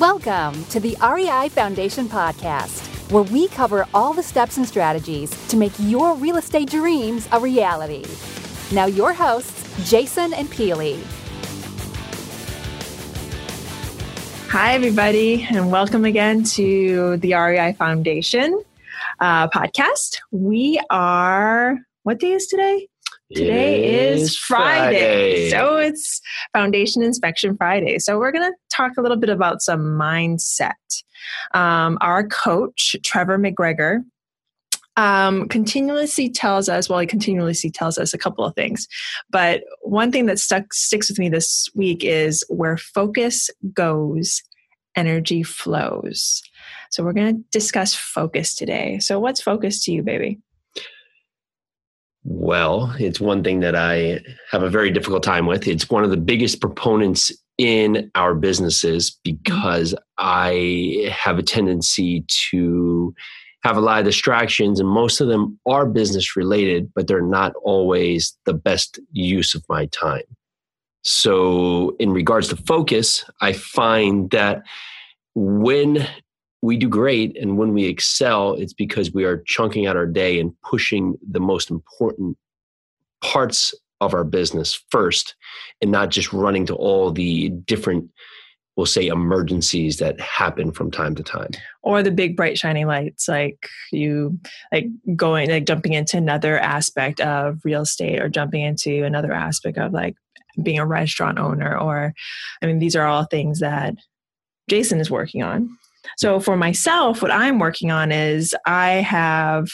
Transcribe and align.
Welcome 0.00 0.62
to 0.66 0.78
the 0.78 0.94
REI 1.00 1.48
Foundation 1.48 2.06
Podcast, 2.06 3.10
where 3.10 3.22
we 3.22 3.48
cover 3.48 3.86
all 3.94 4.12
the 4.12 4.22
steps 4.22 4.58
and 4.58 4.68
strategies 4.68 5.30
to 5.48 5.56
make 5.56 5.72
your 5.78 6.14
real 6.16 6.36
estate 6.36 6.68
dreams 6.68 7.26
a 7.32 7.40
reality. 7.40 8.04
Now, 8.74 8.84
your 8.84 9.14
hosts, 9.14 9.90
Jason 9.90 10.34
and 10.34 10.48
Peely. 10.48 11.02
Hi, 14.50 14.74
everybody, 14.74 15.46
and 15.48 15.72
welcome 15.72 16.04
again 16.04 16.44
to 16.44 17.16
the 17.16 17.32
REI 17.32 17.72
Foundation 17.72 18.60
uh, 19.20 19.48
podcast. 19.48 20.18
We 20.30 20.78
are, 20.90 21.78
what 22.02 22.20
day 22.20 22.32
is 22.32 22.48
today? 22.48 22.88
Today 23.34 24.10
is, 24.10 24.22
is 24.22 24.36
Friday. 24.36 25.48
Friday. 25.48 25.50
So 25.50 25.76
it's 25.76 26.20
Foundation 26.52 27.02
Inspection 27.02 27.56
Friday. 27.56 27.98
So 27.98 28.18
we're 28.18 28.30
going 28.30 28.48
to 28.50 28.56
talk 28.70 28.92
a 28.96 29.02
little 29.02 29.16
bit 29.16 29.30
about 29.30 29.62
some 29.62 29.80
mindset. 29.80 30.74
Um, 31.52 31.98
our 32.00 32.26
coach, 32.28 32.94
Trevor 33.02 33.36
McGregor, 33.36 34.04
um, 34.96 35.48
continuously 35.48 36.30
tells 36.30 36.68
us, 36.68 36.88
well, 36.88 37.00
he 37.00 37.06
continuously 37.06 37.70
tells 37.70 37.98
us 37.98 38.14
a 38.14 38.18
couple 38.18 38.44
of 38.44 38.54
things. 38.54 38.86
But 39.28 39.62
one 39.82 40.12
thing 40.12 40.26
that 40.26 40.38
stuck 40.38 40.72
sticks 40.72 41.08
with 41.10 41.18
me 41.18 41.28
this 41.28 41.68
week 41.74 42.04
is 42.04 42.44
where 42.48 42.76
focus 42.76 43.50
goes, 43.74 44.40
energy 44.94 45.42
flows. 45.42 46.42
So 46.90 47.02
we're 47.02 47.12
going 47.12 47.36
to 47.36 47.44
discuss 47.50 47.92
focus 47.94 48.54
today. 48.54 49.00
So 49.00 49.18
what's 49.18 49.42
focus 49.42 49.84
to 49.84 49.92
you, 49.92 50.02
baby? 50.02 50.38
Well, 52.28 52.92
it's 52.98 53.20
one 53.20 53.44
thing 53.44 53.60
that 53.60 53.76
I 53.76 54.20
have 54.50 54.64
a 54.64 54.68
very 54.68 54.90
difficult 54.90 55.22
time 55.22 55.46
with. 55.46 55.68
It's 55.68 55.88
one 55.88 56.02
of 56.02 56.10
the 56.10 56.16
biggest 56.16 56.60
proponents 56.60 57.30
in 57.56 58.10
our 58.16 58.34
businesses 58.34 59.16
because 59.22 59.94
I 60.18 61.08
have 61.12 61.38
a 61.38 61.44
tendency 61.44 62.24
to 62.50 63.14
have 63.62 63.76
a 63.76 63.80
lot 63.80 64.00
of 64.00 64.04
distractions, 64.04 64.80
and 64.80 64.88
most 64.88 65.20
of 65.20 65.28
them 65.28 65.60
are 65.66 65.86
business 65.86 66.34
related, 66.34 66.90
but 66.96 67.06
they're 67.06 67.22
not 67.22 67.54
always 67.62 68.36
the 68.44 68.54
best 68.54 68.98
use 69.12 69.54
of 69.54 69.64
my 69.68 69.86
time. 69.86 70.24
So, 71.02 71.94
in 72.00 72.12
regards 72.12 72.48
to 72.48 72.56
focus, 72.56 73.24
I 73.40 73.52
find 73.52 74.28
that 74.32 74.64
when 75.36 76.08
we 76.66 76.76
do 76.76 76.88
great 76.88 77.36
and 77.36 77.56
when 77.56 77.72
we 77.72 77.84
excel 77.84 78.54
it's 78.54 78.74
because 78.74 79.12
we 79.12 79.24
are 79.24 79.38
chunking 79.46 79.86
out 79.86 79.96
our 79.96 80.06
day 80.06 80.38
and 80.38 80.52
pushing 80.62 81.16
the 81.30 81.40
most 81.40 81.70
important 81.70 82.36
parts 83.22 83.74
of 84.00 84.12
our 84.12 84.24
business 84.24 84.82
first 84.90 85.34
and 85.80 85.90
not 85.90 86.10
just 86.10 86.32
running 86.32 86.66
to 86.66 86.74
all 86.74 87.10
the 87.10 87.48
different 87.48 88.10
we'll 88.76 88.86
say 88.86 89.06
emergencies 89.06 89.96
that 89.96 90.20
happen 90.20 90.70
from 90.70 90.90
time 90.90 91.14
to 91.14 91.22
time. 91.22 91.50
Or 91.82 92.02
the 92.02 92.10
big 92.10 92.36
bright 92.36 92.58
shiny 92.58 92.84
lights 92.84 93.26
like 93.26 93.68
you 93.90 94.38
like 94.70 94.86
going 95.16 95.48
like 95.48 95.64
jumping 95.64 95.94
into 95.94 96.18
another 96.18 96.58
aspect 96.58 97.20
of 97.20 97.60
real 97.64 97.82
estate 97.82 98.20
or 98.20 98.28
jumping 98.28 98.62
into 98.62 99.04
another 99.04 99.32
aspect 99.32 99.78
of 99.78 99.92
like 99.92 100.14
being 100.62 100.78
a 100.78 100.86
restaurant 100.86 101.38
owner 101.38 101.78
or 101.78 102.14
i 102.62 102.66
mean 102.66 102.78
these 102.78 102.96
are 102.96 103.06
all 103.06 103.24
things 103.24 103.60
that 103.60 103.94
jason 104.70 105.00
is 105.00 105.10
working 105.10 105.42
on 105.42 105.76
so 106.16 106.40
for 106.40 106.56
myself, 106.56 107.22
what 107.22 107.30
I'm 107.30 107.58
working 107.58 107.90
on 107.90 108.12
is 108.12 108.54
I 108.66 108.90
have 108.94 109.68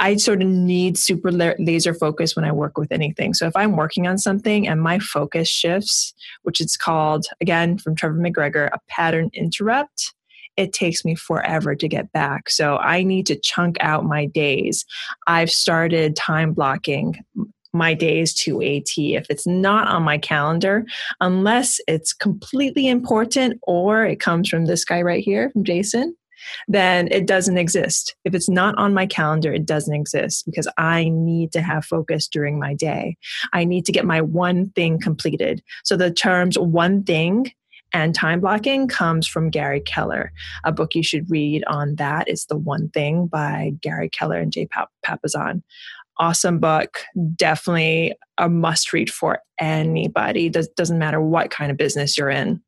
I 0.00 0.16
sort 0.16 0.42
of 0.42 0.48
need 0.48 0.98
super 0.98 1.30
laser 1.30 1.94
focus 1.94 2.34
when 2.34 2.44
I 2.44 2.50
work 2.50 2.76
with 2.76 2.90
anything. 2.90 3.34
So 3.34 3.46
if 3.46 3.54
I'm 3.54 3.76
working 3.76 4.08
on 4.08 4.18
something 4.18 4.66
and 4.66 4.82
my 4.82 4.98
focus 4.98 5.48
shifts, 5.48 6.12
which 6.42 6.60
it's 6.60 6.76
called 6.76 7.26
again 7.40 7.78
from 7.78 7.94
Trevor 7.94 8.18
McGregor, 8.18 8.68
a 8.72 8.80
pattern 8.88 9.30
interrupt, 9.32 10.12
it 10.56 10.72
takes 10.72 11.04
me 11.04 11.14
forever 11.14 11.74
to 11.74 11.88
get 11.88 12.10
back. 12.12 12.50
So 12.50 12.78
I 12.78 13.04
need 13.04 13.26
to 13.26 13.38
chunk 13.38 13.76
out 13.80 14.04
my 14.04 14.26
days. 14.26 14.84
I've 15.26 15.50
started 15.50 16.16
time 16.16 16.52
blocking 16.52 17.24
my 17.72 17.94
days 17.94 18.34
to 18.34 18.60
a 18.60 18.80
T. 18.80 19.14
If 19.16 19.26
it's 19.30 19.46
not 19.46 19.88
on 19.88 20.02
my 20.02 20.18
calendar, 20.18 20.84
unless 21.20 21.80
it's 21.88 22.12
completely 22.12 22.88
important 22.88 23.58
or 23.62 24.04
it 24.04 24.20
comes 24.20 24.48
from 24.48 24.66
this 24.66 24.84
guy 24.84 25.02
right 25.02 25.24
here, 25.24 25.50
from 25.50 25.64
Jason, 25.64 26.16
then 26.68 27.08
it 27.10 27.26
doesn't 27.26 27.58
exist. 27.58 28.14
If 28.24 28.34
it's 28.34 28.48
not 28.48 28.76
on 28.76 28.94
my 28.94 29.06
calendar, 29.06 29.52
it 29.52 29.66
doesn't 29.66 29.94
exist 29.94 30.44
because 30.44 30.68
I 30.76 31.08
need 31.08 31.52
to 31.52 31.62
have 31.62 31.84
focus 31.84 32.28
during 32.28 32.58
my 32.58 32.74
day. 32.74 33.16
I 33.52 33.64
need 33.64 33.84
to 33.86 33.92
get 33.92 34.04
my 34.04 34.20
one 34.20 34.70
thing 34.70 35.00
completed. 35.00 35.62
So 35.84 35.96
the 35.96 36.10
terms 36.10 36.58
one 36.58 37.04
thing 37.04 37.52
and 37.94 38.14
time 38.14 38.40
blocking 38.40 38.88
comes 38.88 39.28
from 39.28 39.50
Gary 39.50 39.80
Keller. 39.80 40.32
A 40.64 40.72
book 40.72 40.94
you 40.94 41.02
should 41.02 41.30
read 41.30 41.62
on 41.66 41.96
that 41.96 42.28
is 42.28 42.46
The 42.46 42.56
One 42.56 42.88
Thing 42.88 43.26
by 43.26 43.72
Gary 43.80 44.08
Keller 44.08 44.38
and 44.38 44.52
Jay 44.52 44.66
Papasan 45.04 45.62
awesome 46.18 46.58
book. 46.58 47.00
Definitely 47.36 48.14
a 48.38 48.48
must 48.48 48.92
read 48.92 49.10
for 49.10 49.40
anybody. 49.58 50.48
Does, 50.48 50.68
doesn't 50.68 50.98
matter 50.98 51.20
what 51.20 51.50
kind 51.50 51.70
of 51.70 51.76
business 51.76 52.16
you're 52.16 52.30
in. 52.30 52.62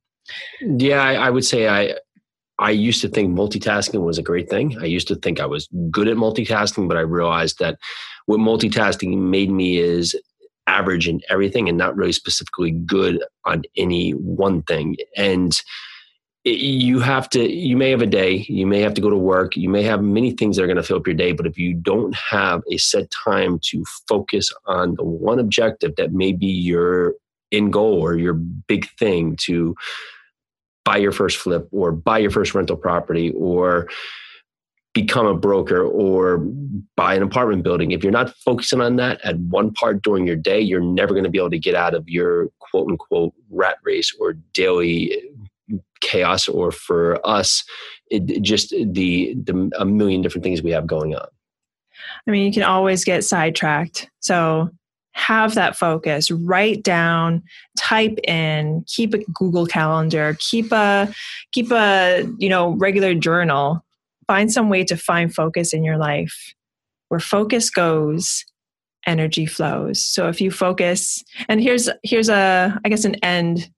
Yeah, 0.60 1.02
I, 1.02 1.14
I 1.14 1.30
would 1.30 1.44
say 1.44 1.68
I 1.68 1.94
I 2.58 2.70
used 2.70 3.00
to 3.00 3.08
think 3.08 3.36
multitasking 3.36 4.04
was 4.04 4.16
a 4.16 4.22
great 4.22 4.48
thing. 4.48 4.78
I 4.80 4.84
used 4.84 5.08
to 5.08 5.16
think 5.16 5.40
I 5.40 5.46
was 5.46 5.68
good 5.90 6.06
at 6.06 6.16
multitasking, 6.16 6.86
but 6.86 6.96
I 6.96 7.00
realized 7.00 7.58
that 7.58 7.78
what 8.26 8.38
multitasking 8.38 9.18
made 9.18 9.50
me 9.50 9.78
is 9.78 10.14
average 10.66 11.08
in 11.08 11.20
everything 11.28 11.68
and 11.68 11.76
not 11.76 11.96
really 11.96 12.12
specifically 12.12 12.70
good 12.70 13.22
on 13.44 13.62
any 13.76 14.12
one 14.12 14.62
thing. 14.62 14.96
And 15.16 15.60
you 16.44 17.00
have 17.00 17.28
to 17.30 17.50
you 17.50 17.74
may 17.76 17.90
have 17.90 18.02
a 18.02 18.06
day 18.06 18.44
you 18.48 18.66
may 18.66 18.80
have 18.80 18.92
to 18.92 19.00
go 19.00 19.08
to 19.08 19.16
work 19.16 19.56
you 19.56 19.68
may 19.68 19.82
have 19.82 20.02
many 20.02 20.30
things 20.30 20.56
that 20.56 20.62
are 20.62 20.66
going 20.66 20.76
to 20.76 20.82
fill 20.82 20.98
up 20.98 21.06
your 21.06 21.16
day 21.16 21.32
but 21.32 21.46
if 21.46 21.58
you 21.58 21.72
don't 21.72 22.14
have 22.14 22.62
a 22.70 22.76
set 22.76 23.10
time 23.10 23.58
to 23.62 23.82
focus 24.06 24.52
on 24.66 24.94
the 24.96 25.04
one 25.04 25.38
objective 25.38 25.96
that 25.96 26.12
may 26.12 26.32
be 26.32 26.46
your 26.46 27.14
end 27.50 27.72
goal 27.72 27.98
or 27.98 28.18
your 28.18 28.34
big 28.34 28.86
thing 28.98 29.36
to 29.36 29.74
buy 30.84 30.98
your 30.98 31.12
first 31.12 31.38
flip 31.38 31.66
or 31.72 31.92
buy 31.92 32.18
your 32.18 32.30
first 32.30 32.54
rental 32.54 32.76
property 32.76 33.32
or 33.38 33.88
become 34.92 35.26
a 35.26 35.34
broker 35.34 35.82
or 35.82 36.38
buy 36.94 37.14
an 37.14 37.22
apartment 37.22 37.62
building 37.62 37.90
if 37.90 38.02
you're 38.02 38.12
not 38.12 38.34
focusing 38.36 38.82
on 38.82 38.96
that 38.96 39.18
at 39.24 39.38
one 39.38 39.72
part 39.72 40.02
during 40.02 40.26
your 40.26 40.36
day 40.36 40.60
you're 40.60 40.80
never 40.80 41.14
going 41.14 41.24
to 41.24 41.30
be 41.30 41.38
able 41.38 41.48
to 41.50 41.58
get 41.58 41.74
out 41.74 41.94
of 41.94 42.06
your 42.06 42.48
quote 42.58 42.90
unquote 42.90 43.32
rat 43.48 43.78
race 43.82 44.14
or 44.20 44.34
daily 44.52 45.18
chaos 46.04 46.46
or 46.46 46.70
for 46.70 47.24
us 47.26 47.64
it, 48.10 48.42
just 48.42 48.70
the, 48.70 49.34
the 49.34 49.70
a 49.78 49.84
million 49.84 50.22
different 50.22 50.44
things 50.44 50.62
we 50.62 50.70
have 50.70 50.86
going 50.86 51.14
on. 51.14 51.26
I 52.26 52.30
mean 52.30 52.46
you 52.46 52.52
can 52.52 52.62
always 52.62 53.04
get 53.04 53.24
sidetracked. 53.24 54.10
So 54.20 54.70
have 55.12 55.54
that 55.54 55.76
focus 55.76 56.30
write 56.30 56.82
down 56.82 57.40
type 57.78 58.18
in 58.26 58.84
keep 58.88 59.14
a 59.14 59.18
google 59.32 59.64
calendar 59.64 60.36
keep 60.40 60.72
a 60.72 61.12
keep 61.52 61.70
a 61.70 62.28
you 62.38 62.48
know 62.48 62.70
regular 62.72 63.14
journal. 63.14 63.84
Find 64.26 64.52
some 64.52 64.70
way 64.70 64.84
to 64.84 64.96
find 64.96 65.34
focus 65.34 65.72
in 65.72 65.84
your 65.84 65.98
life 65.98 66.54
where 67.08 67.20
focus 67.20 67.70
goes 67.70 68.44
energy 69.06 69.44
flows. 69.46 70.02
So 70.02 70.28
if 70.28 70.40
you 70.40 70.50
focus 70.50 71.22
and 71.48 71.62
here's 71.62 71.88
here's 72.02 72.28
a 72.28 72.78
i 72.84 72.88
guess 72.88 73.04
an 73.04 73.14
end 73.16 73.70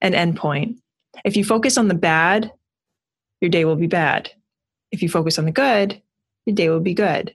an 0.00 0.14
end 0.14 0.36
point 0.36 0.78
if 1.24 1.36
you 1.36 1.44
focus 1.44 1.78
on 1.78 1.88
the 1.88 1.94
bad, 1.94 2.52
your 3.40 3.50
day 3.50 3.64
will 3.64 3.76
be 3.76 3.86
bad. 3.86 4.30
If 4.90 5.02
you 5.02 5.08
focus 5.08 5.38
on 5.38 5.44
the 5.44 5.52
good, 5.52 6.00
your 6.46 6.54
day 6.54 6.68
will 6.68 6.80
be 6.80 6.94
good. 6.94 7.34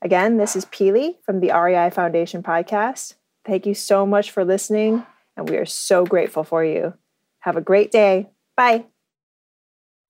Again, 0.00 0.38
this 0.38 0.56
is 0.56 0.64
Peely 0.64 1.16
from 1.26 1.40
the 1.40 1.52
REI 1.52 1.90
Foundation 1.90 2.42
podcast. 2.42 3.16
Thank 3.44 3.66
you 3.66 3.74
so 3.74 4.06
much 4.06 4.30
for 4.30 4.46
listening, 4.46 5.04
and 5.36 5.46
we 5.46 5.58
are 5.58 5.66
so 5.66 6.06
grateful 6.06 6.42
for 6.42 6.64
you. 6.64 6.94
Have 7.40 7.58
a 7.58 7.60
great 7.60 7.92
day. 7.92 8.30
Bye. 8.56 8.86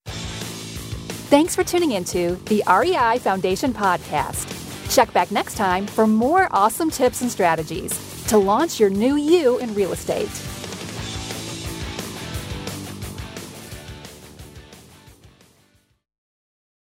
Thanks 0.07 1.57
for 1.57 1.65
tuning 1.65 1.91
into 1.91 2.37
the 2.45 2.63
REI 2.69 3.19
Foundation 3.19 3.75
podcast. 3.75 4.95
Check 4.95 5.13
back 5.13 5.33
next 5.33 5.57
time 5.57 5.89
for 5.89 6.07
more 6.07 6.47
awesome 6.53 6.93
tips 6.93 7.23
and 7.23 7.31
strategies 7.33 7.99
to 8.29 8.39
launch 8.39 8.79
your 8.79 8.91
new 8.91 9.17
you 9.17 9.59
in 9.59 9.75
real 9.75 9.93
estate. 9.93 10.31